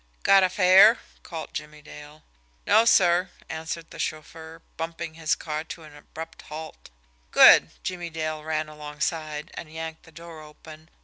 "Got 0.23 0.41
a 0.41 0.49
fare?" 0.49 0.97
called 1.21 1.53
Jimmie 1.53 1.83
Dale. 1.83 2.23
"No, 2.65 2.85
sir," 2.85 3.29
answered 3.49 3.91
the 3.91 3.99
chauffeur, 3.99 4.63
bumping 4.75 5.13
his 5.13 5.35
car 5.35 5.63
to 5.65 5.83
an 5.83 5.95
abrupt 5.95 6.41
halt. 6.41 6.89
"Good!" 7.29 7.69
Jimmie 7.83 8.09
Dale 8.09 8.43
ran 8.43 8.67
alongside, 8.67 9.51
and 9.53 9.71
yanked 9.71 10.01
the 10.01 10.11
door 10.11 10.41
open. 10.41 10.89